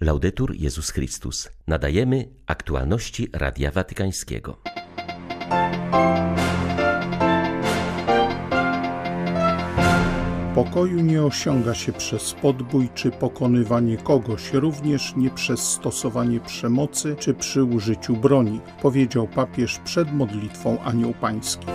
Laudetur 0.00 0.54
Jezus 0.54 0.90
Chrystus. 0.90 1.48
Nadajemy 1.66 2.28
aktualności 2.46 3.28
Radia 3.32 3.70
Watykańskiego. 3.70 4.58
Pokoju 10.54 11.00
nie 11.00 11.22
osiąga 11.22 11.74
się 11.74 11.92
przez 11.92 12.32
podbój 12.32 12.88
czy 12.94 13.10
pokonywanie 13.10 13.96
kogoś, 13.96 14.52
również 14.52 15.16
nie 15.16 15.30
przez 15.30 15.60
stosowanie 15.60 16.40
przemocy 16.40 17.16
czy 17.18 17.34
przy 17.34 17.64
użyciu 17.64 18.16
broni, 18.16 18.60
powiedział 18.82 19.28
papież 19.28 19.78
przed 19.78 20.12
modlitwą 20.12 20.80
Anioł 20.80 21.14
Pański. 21.20 21.66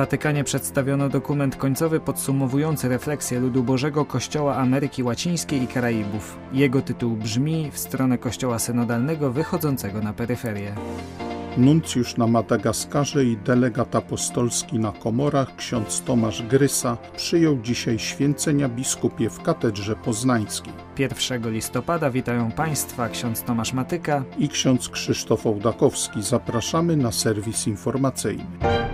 W 0.00 0.02
Watykanie 0.02 0.44
przedstawiono 0.44 1.08
dokument 1.08 1.56
końcowy 1.56 2.00
podsumowujący 2.00 2.88
refleksję 2.88 3.40
ludu 3.40 3.62
Bożego 3.62 4.04
Kościoła 4.04 4.56
Ameryki 4.56 5.02
Łacińskiej 5.02 5.62
i 5.62 5.66
Karaibów. 5.66 6.38
Jego 6.52 6.82
tytuł 6.82 7.16
brzmi 7.16 7.70
w 7.72 7.78
stronę 7.78 8.18
Kościoła 8.18 8.58
Synodalnego 8.58 9.30
wychodzącego 9.32 10.00
na 10.00 10.12
peryferię. 10.12 10.74
Nuncjusz 11.56 12.16
na 12.16 12.26
Madagaskarze 12.26 13.24
i 13.24 13.36
delegat 13.36 13.96
apostolski 13.96 14.78
na 14.78 14.92
Komorach, 14.92 15.56
ksiądz 15.56 16.02
Tomasz 16.02 16.42
Grysa, 16.42 16.96
przyjął 17.16 17.58
dzisiaj 17.58 17.98
święcenia 17.98 18.68
biskupie 18.68 19.30
w 19.30 19.42
katedrze 19.42 19.96
poznańskiej. 19.96 20.72
1 20.98 21.52
listopada 21.52 22.10
witają 22.10 22.50
Państwa 22.52 23.08
ksiądz 23.08 23.42
Tomasz 23.42 23.72
Matyka 23.72 24.24
i 24.38 24.48
ksiądz 24.48 24.88
Krzysztof 24.88 25.46
Ołdakowski. 25.46 26.22
Zapraszamy 26.22 26.96
na 26.96 27.12
serwis 27.12 27.66
informacyjny. 27.66 28.89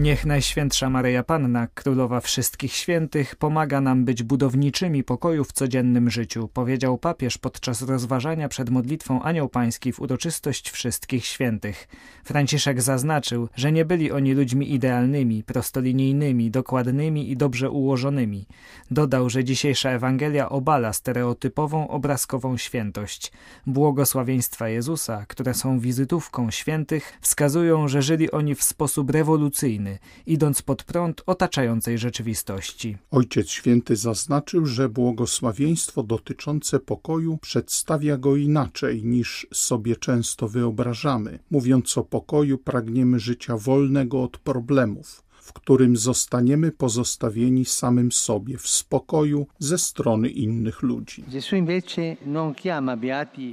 Niech 0.00 0.26
Najświętsza 0.26 0.90
Maryja 0.90 1.22
Panna, 1.22 1.66
Królowa 1.74 2.20
Wszystkich 2.20 2.72
Świętych, 2.72 3.36
pomaga 3.36 3.80
nam 3.80 4.04
być 4.04 4.22
budowniczymi 4.22 5.04
pokoju 5.04 5.44
w 5.44 5.52
codziennym 5.52 6.10
życiu, 6.10 6.48
powiedział 6.48 6.98
papież 6.98 7.38
podczas 7.38 7.82
rozważania 7.82 8.48
przed 8.48 8.70
modlitwą 8.70 9.22
Anioł 9.22 9.48
Pański 9.48 9.92
w 9.92 10.00
uroczystość 10.00 10.70
Wszystkich 10.70 11.24
Świętych. 11.26 11.88
Franciszek 12.24 12.82
zaznaczył, 12.82 13.48
że 13.56 13.72
nie 13.72 13.84
byli 13.84 14.12
oni 14.12 14.34
ludźmi 14.34 14.72
idealnymi, 14.72 15.42
prostolinijnymi, 15.42 16.50
dokładnymi 16.50 17.30
i 17.30 17.36
dobrze 17.36 17.70
ułożonymi. 17.70 18.46
Dodał, 18.90 19.30
że 19.30 19.44
dzisiejsza 19.44 19.90
Ewangelia 19.90 20.48
obala 20.48 20.92
stereotypową, 20.92 21.88
obrazkową 21.88 22.56
świętość. 22.56 23.32
Błogosławieństwa 23.66 24.68
Jezusa, 24.68 25.24
które 25.28 25.54
są 25.54 25.78
wizytówką 25.78 26.50
świętych, 26.50 27.18
wskazują, 27.20 27.88
że 27.88 28.02
żyli 28.02 28.30
oni 28.30 28.54
w 28.54 28.62
sposób 28.62 29.10
rewolucyjny 29.10 29.89
idąc 30.26 30.62
pod 30.62 30.84
prąd 30.84 31.22
otaczającej 31.26 31.98
rzeczywistości. 31.98 32.96
Ojciec 33.10 33.48
Święty 33.48 33.96
zaznaczył, 33.96 34.66
że 34.66 34.88
błogosławieństwo 34.88 36.02
dotyczące 36.02 36.80
pokoju 36.80 37.38
przedstawia 37.38 38.16
go 38.16 38.36
inaczej 38.36 39.04
niż 39.04 39.46
sobie 39.54 39.96
często 39.96 40.48
wyobrażamy. 40.48 41.38
Mówiąc 41.50 41.98
o 41.98 42.04
pokoju, 42.04 42.58
pragniemy 42.58 43.20
życia 43.20 43.56
wolnego 43.56 44.22
od 44.22 44.38
problemów 44.38 45.29
w 45.50 45.52
którym 45.52 45.96
zostaniemy 45.96 46.72
pozostawieni 46.72 47.64
samym 47.64 48.12
sobie 48.12 48.58
w 48.58 48.68
spokoju 48.68 49.46
ze 49.58 49.78
strony 49.78 50.28
innych 50.28 50.82
ludzi. 50.82 51.24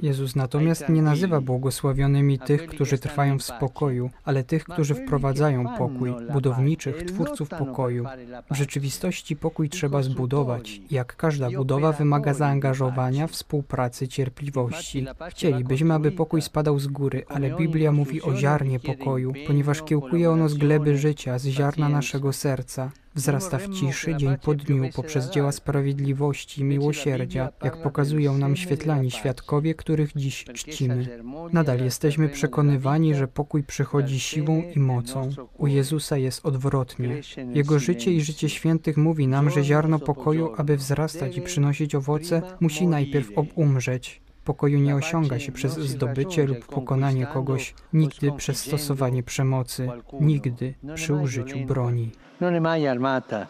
Jezus 0.02 0.36
natomiast 0.36 0.88
nie 0.88 1.02
nazywa 1.02 1.40
błogosławionymi 1.40 2.38
tych, 2.38 2.66
którzy 2.66 2.98
trwają 2.98 3.38
w 3.38 3.42
spokoju, 3.42 4.10
ale 4.24 4.44
tych, 4.44 4.64
którzy 4.64 4.94
wprowadzają 4.94 5.76
pokój, 5.78 6.10
budowniczych, 6.32 6.96
twórców 7.02 7.48
pokoju. 7.48 8.04
W 8.50 8.56
rzeczywistości 8.56 9.36
pokój 9.36 9.68
trzeba 9.68 10.02
zbudować. 10.02 10.80
Jak 10.90 11.16
każda 11.16 11.50
budowa 11.50 11.92
wymaga 11.92 12.34
zaangażowania, 12.34 13.26
współpracy, 13.26 14.08
cierpliwości. 14.08 15.06
Chcielibyśmy, 15.30 15.94
aby 15.94 16.12
pokój 16.12 16.42
spadał 16.42 16.78
z 16.78 16.86
góry, 16.86 17.24
ale 17.28 17.56
Biblia 17.56 17.92
mówi 17.92 18.22
o 18.22 18.36
ziarnie 18.36 18.80
pokoju, 18.80 19.32
ponieważ 19.46 19.82
kiełkuje 19.82 20.30
ono 20.30 20.48
z 20.48 20.54
gleby 20.54 20.96
życia, 20.96 21.38
z 21.38 21.46
ziarna 21.46 21.87
naszego 21.88 22.32
serca. 22.32 22.90
Wzrasta 23.14 23.58
w 23.58 23.68
ciszy 23.68 24.16
dzień 24.16 24.36
po 24.42 24.54
dniu 24.54 24.84
poprzez 24.96 25.30
dzieła 25.30 25.52
sprawiedliwości 25.52 26.60
i 26.60 26.64
miłosierdzia, 26.64 27.48
jak 27.64 27.82
pokazują 27.82 28.38
nam 28.38 28.56
świetlani 28.56 29.10
świadkowie, 29.10 29.74
których 29.74 30.12
dziś 30.16 30.44
czcimy. 30.44 31.22
Nadal 31.52 31.84
jesteśmy 31.84 32.28
przekonywani, 32.28 33.14
że 33.14 33.28
pokój 33.28 33.64
przychodzi 33.64 34.20
siłą 34.20 34.62
i 34.76 34.78
mocą. 34.78 35.30
U 35.58 35.66
Jezusa 35.66 36.16
jest 36.16 36.46
odwrotnie. 36.46 37.20
Jego 37.54 37.78
życie 37.78 38.12
i 38.12 38.20
życie 38.20 38.48
świętych 38.48 38.96
mówi 38.96 39.26
nam, 39.26 39.50
że 39.50 39.64
ziarno 39.64 39.98
pokoju, 39.98 40.52
aby 40.56 40.76
wzrastać 40.76 41.36
i 41.36 41.42
przynosić 41.42 41.94
owoce, 41.94 42.42
musi 42.60 42.86
najpierw 42.86 43.38
obumrzeć. 43.38 44.20
Pokoju 44.48 44.78
nie 44.78 44.96
osiąga 44.96 45.38
się 45.38 45.52
przez 45.52 45.78
zdobycie 45.78 46.46
lub 46.46 46.66
pokonanie 46.66 47.26
kogoś, 47.26 47.74
nigdy 47.92 48.32
przez 48.32 48.60
stosowanie 48.60 49.22
przemocy, 49.22 49.88
nigdy 50.20 50.74
przy 50.94 51.14
użyciu 51.14 51.58
broni. 51.66 52.10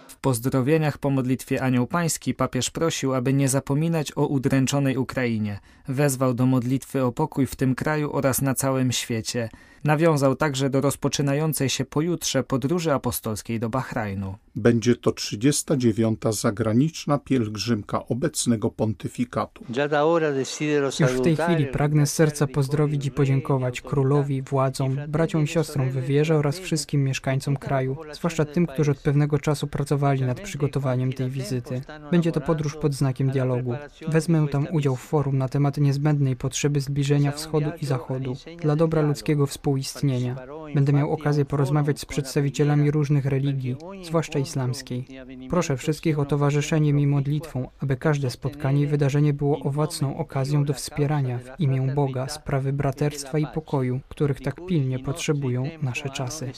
W 0.08 0.16
pozdrowieniach 0.16 0.98
po 0.98 1.10
modlitwie 1.10 1.62
Anioł 1.62 1.86
Pański 1.86 2.34
papież 2.34 2.70
prosił, 2.70 3.14
aby 3.14 3.32
nie 3.32 3.48
zapominać 3.48 4.12
o 4.16 4.26
udręczonej 4.26 4.96
Ukrainie. 4.96 5.60
Wezwał 5.88 6.34
do 6.34 6.46
modlitwy 6.46 7.04
o 7.04 7.12
pokój 7.12 7.46
w 7.46 7.56
tym 7.56 7.74
kraju 7.74 8.12
oraz 8.12 8.42
na 8.42 8.54
całym 8.54 8.92
świecie. 8.92 9.48
Nawiązał 9.84 10.36
także 10.36 10.70
do 10.70 10.80
rozpoczynającej 10.80 11.68
się 11.68 11.84
pojutrze 11.84 12.42
podróży 12.42 12.92
apostolskiej 12.92 13.60
do 13.60 13.68
Bahrajnu. 13.68 14.34
Będzie 14.56 14.96
to 14.96 15.12
39. 15.12 16.20
zagraniczna 16.30 17.18
pielgrzymka 17.18 18.06
obecnego 18.06 18.70
pontyfikatu. 18.70 19.64
Już 21.00 21.12
w 21.12 21.20
tej 21.20 21.36
chwili 21.36 21.66
pragnę 21.66 22.06
z 22.06 22.12
serca 22.12 22.46
pozdrowić 22.46 23.06
i 23.06 23.10
podziękować 23.10 23.80
królowi, 23.80 24.42
władzom, 24.42 24.96
braciom 25.08 25.44
i 25.44 25.46
siostrom 25.46 25.90
w 25.90 25.96
wierze 25.96 26.36
oraz 26.36 26.58
wszystkim 26.58 27.04
mieszkańcom 27.04 27.56
kraju, 27.56 27.96
zwłaszcza 28.12 28.44
tym, 28.44 28.66
którzy 28.66 28.90
od 28.90 28.98
pewnego 28.98 29.38
czasu 29.38 29.66
pracowali 29.66 30.22
nad 30.22 30.40
przygotowaniem 30.40 31.12
tej 31.12 31.30
wizyty. 31.30 31.80
Będzie 32.10 32.32
to 32.32 32.40
podróż 32.40 32.76
pod 32.76 32.94
znakiem 32.94 33.30
dialogu. 33.30 33.74
Wezmę 34.08 34.48
tam 34.48 34.66
udział 34.72 34.96
w 34.96 35.00
forum 35.00 35.38
na 35.38 35.48
temat 35.48 35.76
niezbędnej 35.78 36.36
potrzeby 36.36 36.80
zbliżenia 36.80 37.32
wschodu 37.32 37.70
i 37.82 37.86
zachodu 37.86 38.34
dla 38.62 38.76
dobra 38.76 39.02
ludzkiego 39.02 39.46
współistnienia. 39.68 40.36
Będę 40.74 40.92
miał 40.92 41.12
okazję 41.12 41.44
porozmawiać 41.44 42.00
z 42.00 42.04
przedstawicielami 42.04 42.90
różnych 42.90 43.26
religii, 43.26 43.76
zwłaszcza 44.02 44.38
islamskiej. 44.38 45.04
Proszę 45.50 45.76
wszystkich 45.76 46.18
o 46.18 46.24
towarzyszenie 46.24 46.92
mi 46.92 47.06
modlitwą, 47.06 47.68
aby 47.80 47.96
każde 47.96 48.30
spotkanie 48.30 48.82
i 48.82 48.86
wydarzenie 48.86 49.32
było 49.32 49.58
owocną 49.58 50.16
okazją 50.16 50.64
do 50.64 50.74
wspierania 50.74 51.38
w 51.38 51.60
imię 51.60 51.92
Boga 51.94 52.28
sprawy 52.28 52.72
braterstwa 52.72 53.38
i 53.38 53.46
pokoju, 53.46 54.00
których 54.08 54.40
tak 54.40 54.66
pilnie 54.66 54.98
potrzebują 54.98 55.70
nasze 55.82 56.10
czasy. 56.10 56.52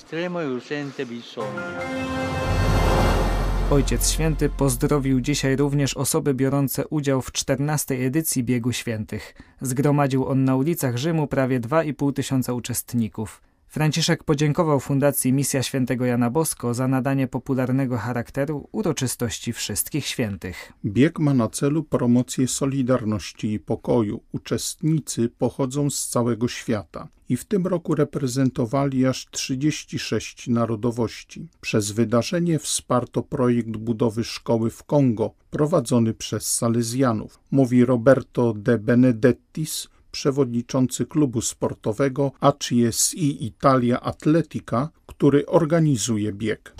Ojciec 3.70 4.10
Święty 4.10 4.48
pozdrowił 4.48 5.20
dzisiaj 5.20 5.56
również 5.56 5.96
osoby 5.96 6.34
biorące 6.34 6.86
udział 6.86 7.22
w 7.22 7.32
14 7.32 7.94
edycji 7.94 8.44
Biegu 8.44 8.72
Świętych. 8.72 9.34
Zgromadził 9.60 10.26
on 10.26 10.44
na 10.44 10.56
ulicach 10.56 10.96
Rzymu 10.96 11.26
prawie 11.26 11.60
2,5 11.60 12.12
tysiąca 12.12 12.52
uczestników. 12.52 13.42
Franciszek 13.72 14.24
podziękował 14.24 14.80
Fundacji 14.80 15.32
Misja 15.32 15.62
Świętego 15.62 16.04
Jana 16.04 16.30
Bosko 16.30 16.74
za 16.74 16.88
nadanie 16.88 17.28
popularnego 17.28 17.98
charakteru 17.98 18.68
uroczystości 18.72 19.52
Wszystkich 19.52 20.06
Świętych. 20.06 20.72
Bieg 20.84 21.18
ma 21.18 21.34
na 21.34 21.48
celu 21.48 21.84
promocję 21.84 22.48
solidarności 22.48 23.52
i 23.52 23.58
pokoju. 23.58 24.20
Uczestnicy 24.32 25.28
pochodzą 25.38 25.90
z 25.90 26.08
całego 26.08 26.48
świata 26.48 27.08
i 27.28 27.36
w 27.36 27.44
tym 27.44 27.66
roku 27.66 27.94
reprezentowali 27.94 29.06
aż 29.06 29.26
36 29.30 30.48
narodowości. 30.48 31.48
Przez 31.60 31.90
wydarzenie 31.90 32.58
wsparto 32.58 33.22
projekt 33.22 33.76
budowy 33.76 34.24
szkoły 34.24 34.70
w 34.70 34.84
Kongo 34.84 35.34
prowadzony 35.50 36.14
przez 36.14 36.52
Salezjanów, 36.52 37.40
mówi 37.50 37.84
Roberto 37.84 38.54
de 38.54 38.78
Benedettis, 38.78 39.88
przewodniczący 40.10 41.06
klubu 41.06 41.40
sportowego 41.40 42.32
ACSI 42.40 43.44
Italia 43.46 44.00
Atletica, 44.00 44.88
który 45.20 45.46
organizuje 45.46 46.32
bieg. 46.32 46.74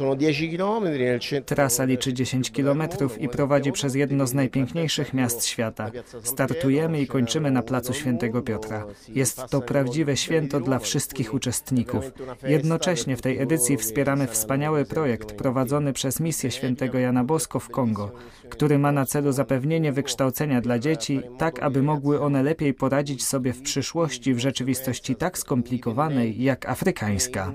Trasa 1.47 1.85
liczy 1.85 2.13
10 2.13 2.51
km 2.51 2.83
i 3.21 3.29
prowadzi 3.29 3.73
przez 3.73 3.95
jedno 3.95 4.27
z 4.27 4.35
najpiękniejszych 4.35 5.15
miast 5.15 5.47
świata. 5.47 5.91
Startujemy 6.23 7.01
i 7.01 7.07
kończymy 7.07 7.51
na 7.51 7.63
placu 7.63 7.93
Świętego 7.93 8.43
Piotra. 8.43 8.87
Jest 9.09 9.43
to 9.51 9.61
prawdziwe 9.61 10.17
święto 10.17 10.61
dla 10.61 10.79
wszystkich 10.79 11.35
uczestników. 11.35 12.13
Jednocześnie 12.43 13.17
w 13.17 13.23
tej 13.23 13.39
edycji 13.39 13.77
wspieramy 13.77 14.27
wspaniały 14.27 14.85
projekt 14.85 15.33
prowadzony 15.33 15.93
przez 15.93 16.21
Misję 16.21 16.51
Świętego 16.51 16.99
Jana 16.99 17.25
Bosko 17.25 17.61
w 17.61 17.69
Kongo, 17.69 18.13
który 18.51 18.79
ma 18.79 18.93
na 18.93 19.07
celu 19.07 19.33
zapewnienie 19.33 19.93
wykształcenia 19.93 20.61
dla 20.61 20.79
dzieci, 20.79 21.21
tak 21.39 21.63
aby 21.63 21.83
mogły 21.83 22.21
one 22.21 22.43
lepiej 22.43 22.75
poradzić 22.75 23.25
sobie 23.27 23.53
w 23.53 23.63
przyszłości 23.63 24.35
w 24.35 24.39
rzeczywistości 24.39 25.17
tak 25.17 25.39
skomplikowanej 25.39 26.43
jak 26.43 26.69
afrykańska. 26.69 27.53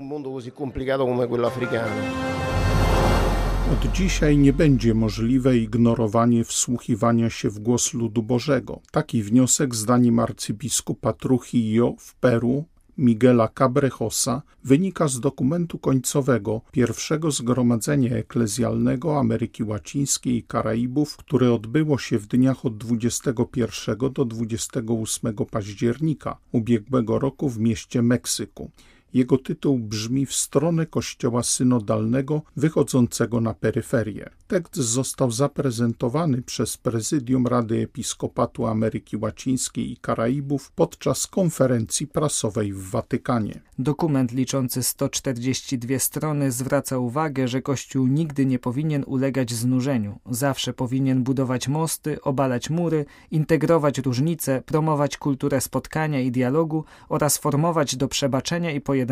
Od 3.72 3.92
dzisiaj 3.92 4.38
nie 4.38 4.52
będzie 4.52 4.94
możliwe 4.94 5.56
ignorowanie 5.56 6.44
wsłuchiwania 6.44 7.30
się 7.30 7.50
w 7.50 7.58
głos 7.58 7.94
ludu 7.94 8.22
Bożego. 8.22 8.80
Taki 8.90 9.22
wniosek, 9.22 9.74
zdaniem 9.74 10.18
arcybiskupa 10.18 11.12
Trujillo 11.12 11.94
w 11.98 12.14
Peru, 12.14 12.64
Miguela 12.98 13.48
Cabrejosa 13.48 14.42
wynika 14.64 15.08
z 15.08 15.20
dokumentu 15.20 15.78
końcowego 15.78 16.60
pierwszego 16.72 17.30
zgromadzenia 17.30 18.16
eklezjalnego 18.16 19.18
Ameryki 19.18 19.62
Łacińskiej 19.64 20.36
i 20.36 20.42
Karaibów, 20.42 21.16
które 21.16 21.52
odbyło 21.52 21.98
się 21.98 22.18
w 22.18 22.26
dniach 22.26 22.66
od 22.66 22.78
21 22.78 24.12
do 24.12 24.24
28 24.24 25.34
października 25.50 26.36
ubiegłego 26.52 27.18
roku 27.18 27.48
w 27.48 27.58
mieście 27.58 28.02
Meksyku. 28.02 28.70
Jego 29.16 29.38
tytuł 29.38 29.78
brzmi 29.78 30.26
W 30.26 30.34
stronę 30.34 30.86
kościoła 30.86 31.42
synodalnego 31.42 32.42
wychodzącego 32.56 33.40
na 33.40 33.54
peryferię. 33.54 34.30
Tekst 34.46 34.76
został 34.76 35.30
zaprezentowany 35.30 36.42
przez 36.42 36.76
Prezydium 36.76 37.46
Rady 37.46 37.82
Episkopatu 37.82 38.66
Ameryki 38.66 39.16
Łacińskiej 39.16 39.92
i 39.92 39.96
Karaibów 39.96 40.72
podczas 40.72 41.26
konferencji 41.26 42.06
prasowej 42.06 42.72
w 42.72 42.90
Watykanie. 42.90 43.60
Dokument 43.78 44.32
liczący 44.32 44.82
142 44.82 45.98
strony 45.98 46.52
zwraca 46.52 46.98
uwagę, 46.98 47.48
że 47.48 47.62
Kościół 47.62 48.06
nigdy 48.06 48.46
nie 48.46 48.58
powinien 48.58 49.04
ulegać 49.06 49.52
znużeniu. 49.52 50.18
Zawsze 50.30 50.72
powinien 50.72 51.22
budować 51.22 51.68
mosty, 51.68 52.22
obalać 52.22 52.70
mury, 52.70 53.04
integrować 53.30 53.98
różnice, 53.98 54.62
promować 54.66 55.16
kulturę 55.16 55.60
spotkania 55.60 56.20
i 56.20 56.30
dialogu 56.30 56.84
oraz 57.08 57.38
formować 57.38 57.96
do 57.96 58.08
przebaczenia 58.08 58.70
i 58.70 58.80
pojednania, 58.80 59.05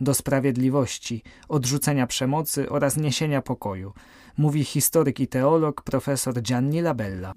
do 0.00 0.14
sprawiedliwości, 0.14 1.22
odrzucenia 1.48 2.06
przemocy 2.06 2.70
oraz 2.70 2.96
niesienia 2.96 3.42
pokoju 3.42 3.92
mówi 4.38 4.64
historyk 4.64 5.20
i 5.20 5.28
teolog 5.28 5.82
profesor 5.82 6.42
Gianni 6.42 6.80
Labella. 6.80 7.32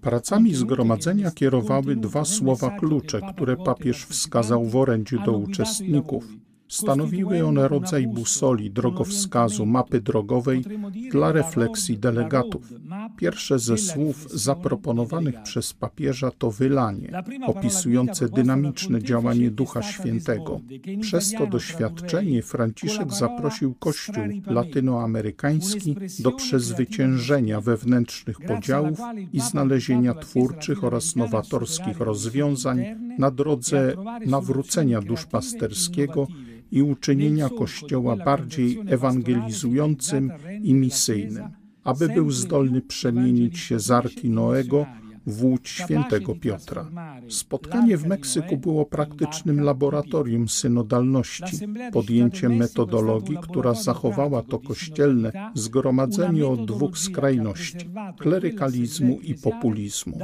Pracami 0.00 0.54
zgromadzenia 0.54 1.30
kierowały 1.30 1.96
dwa 1.96 2.24
słowa 2.24 2.70
klucze, 2.70 3.20
które 3.34 3.56
papież 3.56 4.06
wskazał 4.06 4.64
w 4.64 4.76
orędziu 4.76 5.20
do 5.20 5.32
uczestników– 5.32 6.24
Stanowiły 6.72 7.46
one 7.46 7.68
rodzaj 7.68 8.06
busoli, 8.06 8.70
drogowskazu, 8.70 9.66
mapy 9.66 10.00
drogowej 10.00 10.64
dla 11.10 11.32
refleksji 11.32 11.98
delegatów. 11.98 12.72
Pierwsze 13.16 13.58
ze 13.58 13.78
słów 13.78 14.30
zaproponowanych 14.30 15.42
przez 15.42 15.72
papieża 15.72 16.30
to 16.30 16.50
wylanie, 16.50 17.22
opisujące 17.46 18.28
dynamiczne 18.28 19.02
działanie 19.02 19.50
Ducha 19.50 19.82
Świętego. 19.82 20.60
Przez 21.00 21.32
to 21.32 21.46
doświadczenie 21.46 22.42
Franciszek 22.42 23.12
zaprosił 23.12 23.74
Kościół 23.74 24.24
latynoamerykański 24.46 25.96
do 26.18 26.32
przezwyciężenia 26.32 27.60
wewnętrznych 27.60 28.40
podziałów 28.40 28.98
i 29.32 29.40
znalezienia 29.40 30.14
twórczych 30.14 30.84
oraz 30.84 31.16
nowatorskich 31.16 32.00
rozwiązań 32.00 32.84
na 33.18 33.30
drodze 33.30 33.94
nawrócenia 34.26 35.00
duszpasterskiego 35.00 36.26
i 36.72 36.82
uczynienia 36.82 37.48
Kościoła 37.48 38.16
bardziej 38.16 38.78
ewangelizującym 38.86 40.32
i 40.62 40.74
misyjnym, 40.74 41.48
aby 41.84 42.08
był 42.08 42.30
zdolny 42.30 42.80
przemienić 42.80 43.58
się 43.58 43.80
z 43.80 43.90
Arki 43.90 44.30
Noego 44.30 44.86
w 45.26 45.44
łódź 45.44 45.68
świętego 45.68 46.34
Piotra. 46.34 46.90
Spotkanie 47.28 47.96
w 47.96 48.06
Meksyku 48.06 48.56
było 48.56 48.86
praktycznym 48.86 49.60
laboratorium 49.60 50.48
synodalności, 50.48 51.58
podjęciem 51.92 52.56
metodologii, 52.56 53.36
która 53.42 53.74
zachowała 53.74 54.42
to 54.42 54.58
kościelne 54.58 55.32
zgromadzenie 55.54 56.46
od 56.46 56.66
dwóch 56.66 56.98
skrajności 56.98 57.90
klerykalizmu 58.18 59.20
i 59.20 59.34
populizmu. 59.34 60.18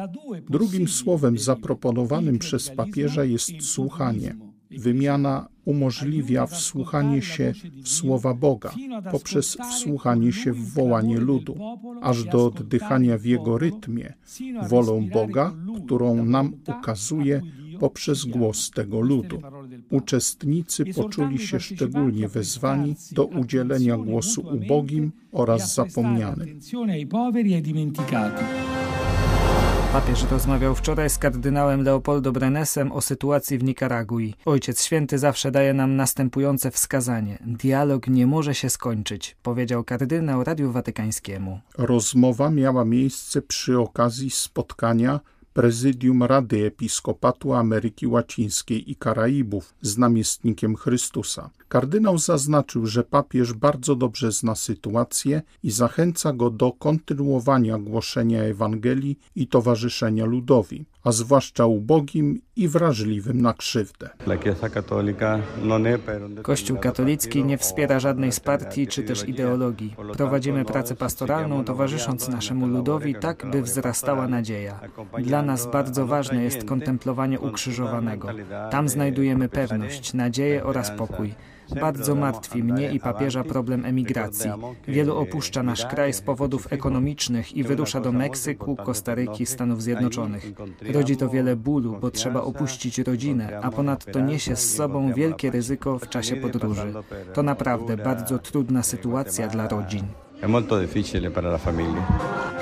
Drugim 0.51 0.89
słowem 0.89 1.39
zaproponowanym 1.39 2.39
przez 2.39 2.71
papieża 2.71 3.25
jest 3.25 3.53
słuchanie 3.61 4.48
Wymiana 4.71 5.49
umożliwia 5.65 6.47
wsłuchanie 6.47 7.23
się 7.23 7.53
w 7.83 7.89
słowa 7.89 8.35
Boga 8.35 8.71
poprzez 9.11 9.57
wsłuchanie 9.71 10.33
się 10.33 10.53
w 10.53 10.75
wołanie 10.75 11.19
ludu, 11.19 11.57
aż 12.03 12.25
do 12.25 12.47
oddychania 12.47 13.19
w 13.19 13.25
jego 13.25 13.59
rytmie, 13.59 14.15
wolą 14.69 15.09
Boga, 15.09 15.55
którą 15.85 16.25
nam 16.25 16.53
ukazuje 16.69 17.43
poprzez 17.81 18.25
głos 18.25 18.71
tego 18.71 19.01
ludu. 19.01 19.43
Uczestnicy 19.91 20.85
poczuli 20.85 21.39
się 21.39 21.61
szczególnie 21.61 22.29
wezwani 22.29 22.95
do 23.13 23.27
udzielenia 23.27 23.97
głosu 23.97 24.41
ubogim 24.41 25.13
oraz 25.33 25.75
zapomnianym. 25.75 26.61
Papież 29.93 30.25
rozmawiał 30.31 30.75
wczoraj 30.75 31.11
z 31.11 31.19
kardynałem 31.19 31.83
Leopoldo 31.83 32.33
Brenesem 32.33 32.93
o 32.93 33.01
sytuacji 33.01 33.59
w 33.59 33.65
Nikaragui. 33.65 34.35
Ojciec 34.45 34.85
Święty 34.85 35.19
zawsze 35.19 35.51
daje 35.51 35.75
nam 35.75 35.97
następujące 35.97 36.71
wskazanie. 36.71 37.39
Dialog 37.47 38.07
nie 38.07 38.27
może 38.27 38.55
się 38.55 38.71
skończyć, 38.71 39.37
powiedział 39.43 39.85
kardynał 39.85 40.45
Radiu 40.45 40.73
Watykańskiemu. 40.73 41.61
Rozmowa 41.79 42.51
miała 42.51 42.85
miejsce 42.85 43.43
przy 43.43 43.79
okazji 43.79 44.31
spotkania 44.31 45.21
Prezydium 45.59 46.23
Rady 46.23 46.67
Episkopatu 46.67 47.55
Ameryki 47.55 48.07
Łacińskiej 48.07 48.91
i 48.91 48.97
Karaibów 48.97 49.75
z 49.83 49.99
namiestnikiem 49.99 50.77
Chrystusa. 50.77 51.51
Kardynał 51.69 52.19
zaznaczył, 52.19 52.87
że 52.87 53.05
papież 53.05 53.53
bardzo 53.53 53.97
dobrze 53.97 54.33
zna 54.33 54.55
sytuację 54.55 55.43
i 55.63 55.71
zachęca 55.71 56.33
go 56.33 56.51
do 56.51 56.73
kontynuowania 56.73 57.79
głoszenia 57.79 58.43
Ewangelii 58.43 59.19
i 59.37 59.47
towarzyszenia 59.47 60.25
ludowi, 60.25 60.85
a 61.09 61.13
zwłaszcza 61.13 61.67
ubogim 61.67 62.41
i 62.57 62.69
wrażliwym 62.69 63.43
na 63.43 63.55
krzywdę. 63.55 64.11
Kościół 66.43 66.79
katolicki 66.79 67.45
nie 67.45 67.59
wspiera 67.59 68.01
żadnej 68.01 68.33
z 68.33 68.41
partii 68.41 68.87
czy 68.87 69.03
też 69.03 69.29
ideologii. 69.29 69.95
Prowadzimy 70.17 70.65
pracę 70.65 70.95
pastoralną, 70.95 71.65
towarzysząc 71.65 72.29
naszemu 72.29 72.67
ludowi 72.67 73.15
tak, 73.15 73.51
by 73.51 73.63
wzrastała 73.63 74.29
nadzieja. 74.29 74.81
Dla 75.19 75.43
nas 75.43 75.71
bardzo 75.71 76.07
ważne 76.07 76.45
jest 76.45 76.65
kontemplowanie 76.65 77.41
ukrzyżowanego. 77.41 78.29
Tam 78.71 78.89
znajdujemy 78.89 79.49
pewność, 79.49 80.15
nadzieję 80.15 80.65
oraz 80.65 80.91
pokój. 80.91 81.35
Bardzo 81.81 82.15
martwi 82.15 82.63
mnie 82.63 82.93
i 82.93 83.01
papieża 83.01 83.45
problem 83.45 83.85
emigracji. 83.85 84.51
Wielu 84.89 85.17
opuszcza 85.17 85.63
nasz 85.63 85.87
kraj 85.87 86.13
z 86.13 86.21
powodów 86.21 86.73
ekonomicznych 86.73 87.57
i 87.57 87.65
wyrusza 87.65 88.01
do 88.01 88.13
Meksyku, 88.13 88.77
Kostaryki, 88.77 89.47
Stanów 89.47 89.83
Zjednoczonych. 89.83 90.53
Rodzi 90.93 91.17
to 91.17 91.29
wiele 91.29 91.57
bólu, 91.57 91.99
bo 92.01 92.11
trzeba 92.11 92.43
opuścić 92.43 92.99
rodzinę, 92.99 93.61
a 93.63 93.71
ponadto 93.71 94.21
niesie 94.21 94.57
z 94.57 94.75
sobą 94.75 95.13
wielkie 95.13 95.51
ryzyko 95.51 95.99
w 95.99 96.09
czasie 96.09 96.37
podróży. 96.37 96.95
To 97.35 97.43
naprawdę 97.43 97.97
bardzo 97.97 98.39
trudna 98.39 98.83
sytuacja 98.83 99.49
dla 99.49 99.69
rodzin. 99.69 100.05
È 100.41 100.47
molto 100.47 100.79
difficile 100.79 101.31
per 101.31 101.45
la 101.45 101.59
famiglia. 101.59 102.58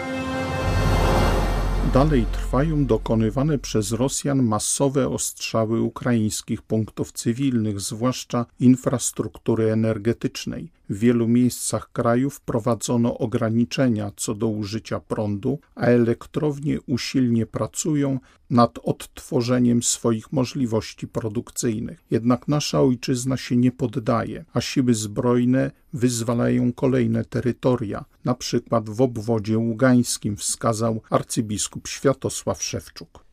Dalej 1.94 2.26
trwają 2.32 2.86
dokonywane 2.86 3.58
przez 3.58 3.92
Rosjan 3.92 4.42
masowe 4.42 5.08
ostrzały 5.08 5.80
ukraińskich 5.80 6.62
punktów 6.62 7.12
cywilnych, 7.12 7.80
zwłaszcza 7.80 8.46
infrastruktury 8.60 9.72
energetycznej. 9.72 10.75
W 10.88 10.98
wielu 10.98 11.28
miejscach 11.28 11.92
kraju 11.92 12.30
wprowadzono 12.30 13.18
ograniczenia 13.18 14.12
co 14.16 14.34
do 14.34 14.48
użycia 14.48 15.00
prądu, 15.00 15.58
a 15.74 15.80
elektrownie 15.80 16.80
usilnie 16.80 17.46
pracują 17.46 18.20
nad 18.50 18.78
odtworzeniem 18.82 19.82
swoich 19.82 20.32
możliwości 20.32 21.08
produkcyjnych. 21.08 22.04
Jednak 22.10 22.48
nasza 22.48 22.80
ojczyzna 22.80 23.36
się 23.36 23.56
nie 23.56 23.72
poddaje, 23.72 24.44
a 24.52 24.60
siły 24.60 24.94
zbrojne 24.94 25.70
wyzwalają 25.92 26.72
kolejne 26.72 27.24
terytoria, 27.24 28.04
na 28.24 28.34
przykład 28.34 28.90
w 28.90 29.00
obwodzie 29.00 29.58
ługańskim, 29.58 30.36
wskazał 30.36 31.02
arcybiskup 31.10 31.88
Światosław 31.88 32.62
Szewczuk. 32.62 33.25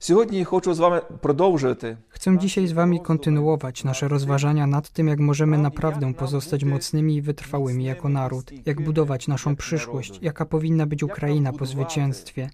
Chcę 2.09 2.37
dzisiaj 2.37 2.67
z 2.67 2.71
Wami 2.71 2.99
kontynuować 2.99 3.83
nasze 3.83 4.07
rozważania 4.07 4.67
nad 4.67 4.89
tym, 4.89 5.07
jak 5.07 5.19
możemy 5.19 5.57
naprawdę 5.57 6.13
pozostać 6.13 6.63
mocnymi 6.63 7.15
i 7.15 7.21
wytrwałymi 7.21 7.85
jako 7.85 8.09
naród, 8.09 8.51
jak 8.65 8.81
budować 8.81 9.27
naszą 9.27 9.55
przyszłość, 9.55 10.19
jaka 10.21 10.45
powinna 10.45 10.85
być 10.85 11.03
Ukraina 11.03 11.53
po 11.53 11.65
zwycięstwie, 11.65 12.49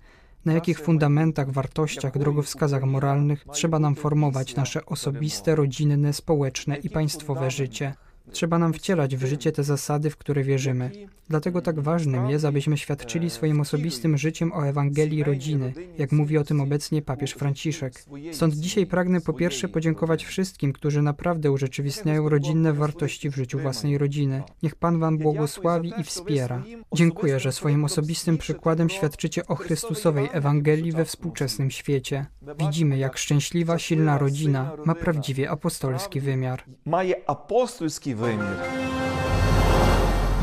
na 0.46 0.54
jakich 0.54 0.80
fundamentach, 0.80 1.52
wartościach, 1.52 2.18
drogowskazach 2.18 2.84
moralnych 2.84 3.46
trzeba 3.54 3.80
nam 3.80 3.96
formować 3.96 4.56
nasze 4.56 4.86
osobiste, 4.86 5.56
rodzinne, 5.56 6.14
społeczne 6.14 6.78
i 6.78 6.90
państwowe 6.90 7.52
życie. 7.52 7.94
Trzeba 8.32 8.60
nam 8.60 8.74
wcielać 8.74 9.16
w 9.16 9.26
życie 9.26 9.52
te 9.52 9.64
zasady, 9.64 10.10
w 10.10 10.18
które 10.18 10.44
wierzymy. 10.44 10.92
Dlatego 11.30 11.62
tak 11.62 11.80
ważnym 11.80 12.30
jest, 12.30 12.46
abyśmy 12.46 12.78
świadczyli 12.78 13.30
swoim 13.30 13.62
osobistym 13.62 14.18
życiem 14.18 14.52
o 14.54 14.68
Ewangelii 14.68 15.24
rodziny, 15.24 15.74
jak 15.98 16.12
mówi 16.12 16.38
o 16.38 16.44
tym 16.44 16.62
obecnie 16.62 17.02
papież 17.02 17.32
Franciszek. 17.32 17.94
Stąd 18.32 18.56
dzisiaj 18.56 18.86
pragnę 18.86 19.22
po 19.22 19.34
pierwsze 19.34 19.68
podziękować 19.68 20.26
wszystkim, 20.26 20.74
którzy 20.74 21.02
naprawdę 21.02 21.52
urzeczywistniają 21.52 22.30
rodzinne 22.30 22.74
wartości 22.74 23.30
w 23.30 23.36
życiu 23.36 23.60
własnej 23.60 23.98
rodziny. 23.98 24.44
Niech 24.64 24.76
Pan 24.76 25.00
Wam 25.00 25.18
błogosławi 25.18 25.94
i 25.98 26.04
wspiera. 26.04 26.64
Dziękuję, 26.94 27.40
że 27.40 27.52
swoim 27.52 27.84
osobistym 27.84 28.38
przykładem 28.38 28.90
świadczycie 28.90 29.48
o 29.48 29.56
Chrystusowej 29.56 30.30
Ewangelii 30.32 30.92
we 30.92 31.06
współczesnym 31.06 31.72
świecie. 31.72 32.26
Widzimy, 32.60 32.98
jak 32.98 33.18
szczęśliwa, 33.18 33.80
silna 33.80 34.18
rodzina 34.18 34.72
ma 34.86 34.96
prawdziwie 34.96 35.50
apostolski 35.50 36.20
wymiar. 36.20 36.64
Ma 36.86 37.02
apostolski 37.28 38.16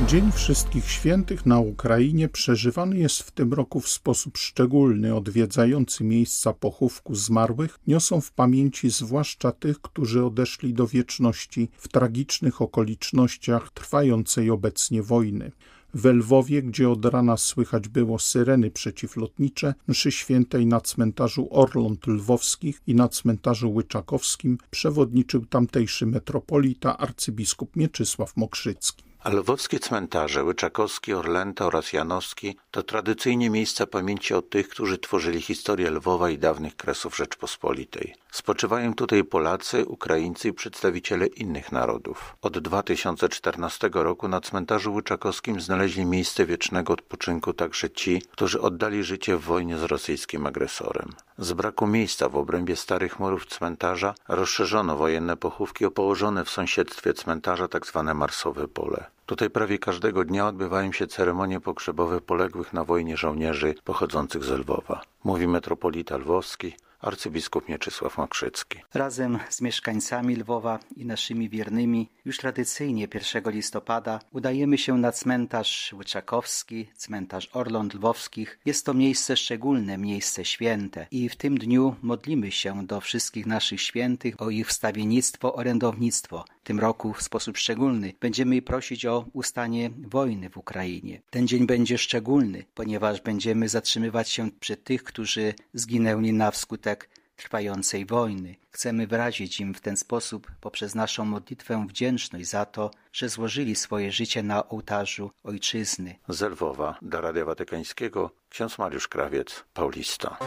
Dzień 0.06 0.32
Wszystkich 0.32 0.90
Świętych 0.90 1.46
na 1.46 1.58
Ukrainie 1.58 2.28
przeżywany 2.28 2.98
jest 2.98 3.22
w 3.22 3.30
tym 3.30 3.52
roku 3.52 3.80
w 3.80 3.88
sposób 3.88 4.38
szczególny. 4.38 5.14
Odwiedzający 5.14 6.04
miejsca 6.04 6.52
pochówku 6.52 7.14
zmarłych 7.14 7.78
niosą 7.86 8.20
w 8.20 8.32
pamięci 8.32 8.90
zwłaszcza 8.90 9.52
tych, 9.52 9.80
którzy 9.80 10.24
odeszli 10.24 10.74
do 10.74 10.86
wieczności 10.86 11.68
w 11.76 11.88
tragicznych 11.88 12.62
okolicznościach 12.62 13.70
trwającej 13.70 14.50
obecnie 14.50 15.02
wojny. 15.02 15.52
W 15.98 16.04
Lwowie, 16.04 16.62
gdzie 16.62 16.90
od 16.90 17.04
rana 17.04 17.36
słychać 17.36 17.88
było 17.88 18.18
syreny 18.18 18.70
przeciwlotnicze, 18.70 19.74
mszy 19.88 20.12
świętej 20.12 20.66
na 20.66 20.80
cmentarzu 20.80 21.48
Orląt 21.50 22.06
Lwowskich 22.06 22.80
i 22.86 22.94
na 22.94 23.08
cmentarzu 23.08 23.70
Łyczakowskim 23.70 24.58
przewodniczył 24.70 25.46
tamtejszy 25.46 26.06
metropolita 26.06 26.98
arcybiskup 26.98 27.76
Mieczysław 27.76 28.36
Mokrzycki. 28.36 29.04
Lwowskie 29.24 29.78
cmentarze, 29.78 30.44
Łyczakowski, 30.44 31.12
Orlęta 31.12 31.66
oraz 31.66 31.92
Janowski 31.92 32.56
to 32.70 32.82
tradycyjnie 32.82 33.50
miejsca 33.50 33.86
pamięci 33.86 34.34
o 34.34 34.42
tych, 34.42 34.68
którzy 34.68 34.98
tworzyli 34.98 35.40
historię 35.40 35.90
Lwowa 35.90 36.30
i 36.30 36.38
dawnych 36.38 36.76
kresów 36.76 37.16
Rzeczpospolitej. 37.16 38.14
Spoczywają 38.36 38.94
tutaj 38.94 39.24
Polacy, 39.24 39.86
Ukraińcy 39.86 40.48
i 40.48 40.52
przedstawiciele 40.52 41.26
innych 41.26 41.72
narodów. 41.72 42.36
Od 42.42 42.58
2014 42.58 43.90
roku 43.92 44.28
na 44.28 44.40
cmentarzu 44.40 44.94
Łyczakowskim 44.94 45.60
znaleźli 45.60 46.06
miejsce 46.06 46.46
wiecznego 46.46 46.92
odpoczynku 46.92 47.52
także 47.52 47.90
ci, 47.90 48.22
którzy 48.30 48.60
oddali 48.60 49.04
życie 49.04 49.36
w 49.36 49.40
wojnie 49.40 49.78
z 49.78 49.82
rosyjskim 49.82 50.46
agresorem. 50.46 51.12
Z 51.38 51.52
braku 51.52 51.86
miejsca 51.86 52.28
w 52.28 52.36
obrębie 52.36 52.76
starych 52.76 53.20
murów 53.20 53.46
cmentarza 53.46 54.14
rozszerzono 54.28 54.96
wojenne 54.96 55.36
pochówki 55.36 55.84
o 55.84 55.90
położone 55.90 56.44
w 56.44 56.50
sąsiedztwie 56.50 57.14
cmentarza 57.14 57.68
tzw. 57.68 58.04
Tak 58.06 58.16
Marsowe 58.16 58.68
Pole. 58.68 59.04
Tutaj 59.26 59.50
prawie 59.50 59.78
każdego 59.78 60.24
dnia 60.24 60.48
odbywają 60.48 60.92
się 60.92 61.06
ceremonie 61.06 61.60
pogrzebowe 61.60 62.20
poległych 62.20 62.72
na 62.72 62.84
wojnie 62.84 63.16
żołnierzy 63.16 63.74
pochodzących 63.84 64.44
z 64.44 64.50
Lwowa. 64.50 65.02
Mówi 65.24 65.48
metropolita 65.48 66.16
lwowski, 66.16 66.76
arcybiskup 67.00 67.68
Mieczysław 67.68 68.18
Makrzycki. 68.18 68.78
Razem 68.94 69.38
z 69.48 69.60
mieszkańcami 69.60 70.36
Lwowa 70.36 70.78
i 70.96 71.06
naszymi 71.06 71.48
wiernymi 71.48 72.08
już 72.24 72.38
tradycyjnie 72.38 73.08
1 73.14 73.52
listopada 73.52 74.20
udajemy 74.32 74.78
się 74.78 74.98
na 74.98 75.12
cmentarz 75.12 75.92
Łyczakowski, 75.92 76.88
cmentarz 76.96 77.50
Orląt 77.52 77.94
Lwowskich. 77.94 78.58
Jest 78.64 78.86
to 78.86 78.94
miejsce 78.94 79.36
szczególne, 79.36 79.98
miejsce 79.98 80.44
święte 80.44 81.06
i 81.10 81.28
w 81.28 81.36
tym 81.36 81.58
dniu 81.58 81.96
modlimy 82.02 82.52
się 82.52 82.86
do 82.86 83.00
wszystkich 83.00 83.46
naszych 83.46 83.80
świętych 83.80 84.34
o 84.42 84.50
ich 84.50 84.68
wstawiennictwo, 84.68 85.54
orędownictwo. 85.54 86.44
Tym 86.66 86.80
roku 86.80 87.12
w 87.12 87.22
sposób 87.22 87.58
szczególny 87.58 88.12
będziemy 88.20 88.62
prosić 88.62 89.06
o 89.06 89.24
ustanie 89.32 89.90
wojny 89.98 90.50
w 90.50 90.56
Ukrainie. 90.56 91.22
Ten 91.30 91.48
dzień 91.48 91.66
będzie 91.66 91.98
szczególny, 91.98 92.64
ponieważ 92.74 93.20
będziemy 93.20 93.68
zatrzymywać 93.68 94.28
się 94.30 94.50
przy 94.60 94.76
tych, 94.76 95.04
którzy 95.04 95.54
zginęli 95.74 96.32
na 96.32 96.50
wskutek 96.50 97.08
trwającej 97.36 98.06
wojny. 98.06 98.56
Chcemy 98.70 99.06
wyrazić 99.06 99.60
im 99.60 99.74
w 99.74 99.80
ten 99.80 99.96
sposób 99.96 100.50
poprzez 100.60 100.94
naszą 100.94 101.24
modlitwę 101.24 101.86
wdzięczność 101.88 102.48
za 102.48 102.64
to, 102.64 102.90
że 103.12 103.28
złożyli 103.28 103.76
swoje 103.76 104.12
życie 104.12 104.42
na 104.42 104.68
ołtarzu 104.68 105.30
ojczyzny. 105.44 106.14
Z 106.28 106.40
Lwowa 106.40 106.98
do 107.02 107.20
Radia 107.20 107.44
Watykańskiego 107.44 108.30
ksiądz 108.50 108.78
Mariusz 108.78 109.08
Krawiec, 109.08 109.64
Paulista. 109.74 110.38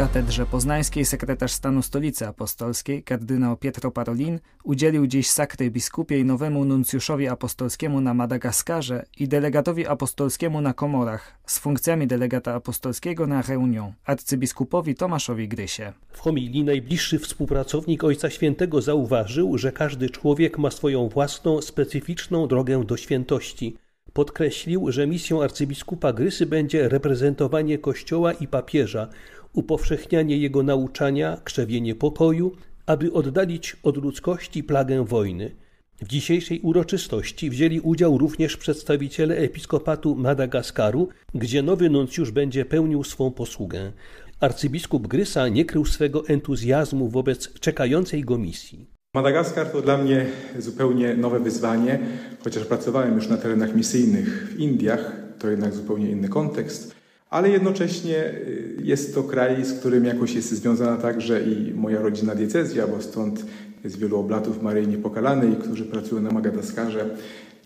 Katedrze 0.00 0.46
poznańskiej 0.46 1.04
sekretarz 1.04 1.52
stanu 1.52 1.82
Stolicy 1.82 2.26
Apostolskiej, 2.26 3.02
kardynał 3.02 3.56
Pietro 3.56 3.90
Parolin, 3.90 4.40
udzielił 4.64 5.06
dziś 5.06 5.30
sakry 5.30 5.70
biskupiej 5.70 6.24
nowemu 6.24 6.64
nuncjuszowi 6.64 7.28
apostolskiemu 7.28 8.00
na 8.00 8.14
Madagaskarze 8.14 9.06
i 9.18 9.28
delegatowi 9.28 9.86
apostolskiemu 9.86 10.60
na 10.60 10.74
Komorach 10.74 11.38
z 11.46 11.58
funkcjami 11.58 12.06
delegata 12.06 12.54
apostolskiego 12.54 13.26
na 13.26 13.42
Reunion, 13.42 13.92
arcybiskupowi 14.04 14.94
Tomaszowi 14.94 15.48
Grysie. 15.48 15.92
W 16.12 16.20
homilii 16.20 16.64
najbliższy 16.64 17.18
współpracownik 17.18 18.04
Ojca 18.04 18.30
Świętego 18.30 18.82
zauważył, 18.82 19.58
że 19.58 19.72
każdy 19.72 20.10
człowiek 20.10 20.58
ma 20.58 20.70
swoją 20.70 21.08
własną, 21.08 21.62
specyficzną 21.62 22.46
drogę 22.46 22.84
do 22.84 22.96
świętości. 22.96 23.76
Podkreślił, 24.20 24.92
że 24.92 25.06
misją 25.06 25.42
arcybiskupa 25.42 26.12
Grysy 26.12 26.46
będzie 26.46 26.88
reprezentowanie 26.88 27.78
Kościoła 27.78 28.32
i 28.32 28.46
papieża, 28.46 29.08
upowszechnianie 29.52 30.36
jego 30.38 30.62
nauczania, 30.62 31.40
krzewienie 31.44 31.94
pokoju, 31.94 32.56
aby 32.86 33.12
oddalić 33.12 33.76
od 33.82 33.96
ludzkości 33.96 34.64
plagę 34.64 35.04
wojny. 35.04 35.56
W 36.02 36.08
dzisiejszej 36.08 36.60
uroczystości 36.60 37.50
wzięli 37.50 37.80
udział 37.80 38.18
również 38.18 38.56
przedstawiciele 38.56 39.36
episkopatu 39.36 40.16
Madagaskaru, 40.16 41.08
gdzie 41.34 41.62
nowy 41.62 41.90
nuncjusz 41.90 42.30
będzie 42.30 42.64
pełnił 42.64 43.04
swą 43.04 43.30
posługę. 43.30 43.92
Arcybiskup 44.40 45.06
Grysa 45.06 45.48
nie 45.48 45.64
krył 45.64 45.84
swego 45.84 46.28
entuzjazmu 46.28 47.08
wobec 47.08 47.60
czekającej 47.60 48.24
go 48.24 48.38
misji. 48.38 48.99
Madagaskar 49.14 49.66
to 49.66 49.82
dla 49.82 49.98
mnie 49.98 50.26
zupełnie 50.58 51.14
nowe 51.14 51.40
wyzwanie, 51.40 51.98
chociaż 52.44 52.64
pracowałem 52.64 53.14
już 53.14 53.28
na 53.28 53.36
terenach 53.36 53.74
misyjnych 53.74 54.48
w 54.48 54.58
Indiach, 54.58 55.12
to 55.38 55.50
jednak 55.50 55.74
zupełnie 55.74 56.10
inny 56.10 56.28
kontekst 56.28 57.00
ale 57.30 57.48
jednocześnie 57.48 58.24
y, 58.24 58.76
jest 58.82 59.14
to 59.14 59.22
kraj, 59.22 59.64
z 59.64 59.80
którym 59.80 60.04
jakoś 60.04 60.34
jest 60.34 60.50
związana 60.50 60.96
także 60.96 61.42
i 61.42 61.74
moja 61.74 62.00
rodzina 62.00 62.34
diecezja, 62.34 62.86
bo 62.86 63.02
stąd 63.02 63.44
jest 63.84 63.98
wielu 63.98 64.18
oblatów 64.18 64.62
Maryi 64.62 64.88
Niepokalanej, 64.88 65.56
którzy 65.56 65.84
pracują 65.84 66.22
na 66.22 66.30
Madagaskarze. 66.30 67.16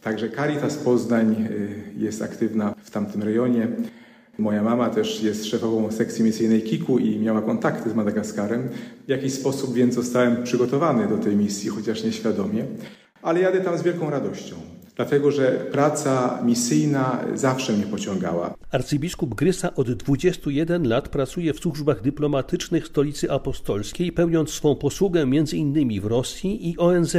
Także 0.02 0.30
Caritas 0.30 0.76
Poznań 0.76 1.46
y, 1.50 1.68
jest 1.96 2.22
aktywna 2.22 2.74
w 2.84 2.90
tamtym 2.90 3.22
rejonie. 3.22 3.68
Moja 4.38 4.62
mama 4.62 4.90
też 4.90 5.22
jest 5.22 5.46
szefową 5.46 5.92
sekcji 5.92 6.24
misyjnej 6.24 6.62
KIK-u 6.62 6.98
i 6.98 7.18
miała 7.18 7.42
kontakty 7.42 7.90
z 7.90 7.94
Madagaskarem. 7.94 8.68
W 9.06 9.08
jakiś 9.08 9.32
sposób 9.32 9.74
więc 9.74 9.94
zostałem 9.94 10.42
przygotowany 10.42 11.08
do 11.08 11.18
tej 11.18 11.36
misji, 11.36 11.70
chociaż 11.70 12.04
nieświadomie. 12.04 12.64
Ale 13.22 13.40
jadę 13.40 13.60
tam 13.60 13.78
z 13.78 13.82
wielką 13.82 14.10
radością 14.10 14.56
dlatego 14.96 15.30
że 15.30 15.50
praca 15.72 16.42
misyjna 16.44 17.24
zawsze 17.34 17.72
mnie 17.72 17.86
pociągała. 17.86 18.54
Arcybiskup 18.70 19.34
Grysa 19.34 19.74
od 19.74 19.92
21 19.92 20.88
lat 20.88 21.08
pracuje 21.08 21.54
w 21.54 21.58
służbach 21.58 22.02
dyplomatycznych 22.02 22.86
stolicy 22.86 23.30
apostolskiej, 23.30 24.12
pełniąc 24.12 24.50
swą 24.50 24.76
posługę 24.76 25.26
innymi 25.52 26.00
w 26.00 26.06
Rosji 26.06 26.70
i 26.70 26.78
ONZ, 26.78 27.16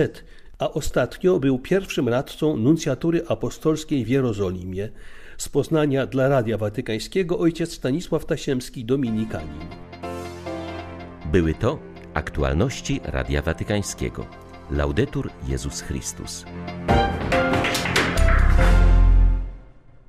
a 0.59 0.71
ostatnio 0.71 1.39
był 1.39 1.59
pierwszym 1.59 2.09
radcą 2.09 2.57
nuncjatury 2.57 3.27
apostolskiej 3.27 4.05
w 4.05 4.07
Jerozolimie. 4.07 4.89
Z 5.37 5.49
Poznania 5.49 6.05
dla 6.05 6.27
Radia 6.27 6.57
Watykańskiego 6.57 7.39
ojciec 7.39 7.73
Stanisław 7.73 8.25
Tasiemski, 8.25 8.85
Dominikanin. 8.85 9.59
Były 11.31 11.53
to 11.53 11.79
aktualności 12.13 13.01
Radia 13.03 13.41
Watykańskiego. 13.41 14.25
Laudetur 14.71 15.29
Jezus 15.47 15.81
Chrystus. 15.81 16.45